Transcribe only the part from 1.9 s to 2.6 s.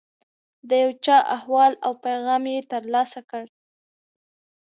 پیغام یې